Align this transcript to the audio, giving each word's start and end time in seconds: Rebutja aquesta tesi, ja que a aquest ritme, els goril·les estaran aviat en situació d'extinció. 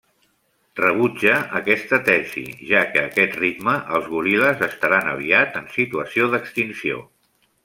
Rebutja 0.77 1.35
aquesta 1.59 1.99
tesi, 2.07 2.45
ja 2.71 2.81
que 2.95 3.03
a 3.03 3.11
aquest 3.11 3.37
ritme, 3.43 3.77
els 3.99 4.09
goril·les 4.15 4.65
estaran 4.69 5.13
aviat 5.15 5.61
en 5.61 5.71
situació 5.79 6.33
d'extinció. 6.35 7.05